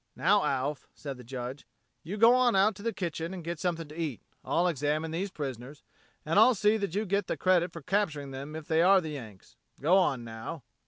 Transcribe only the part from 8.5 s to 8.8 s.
if